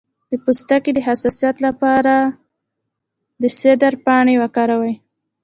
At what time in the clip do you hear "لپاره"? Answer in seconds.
1.67-2.15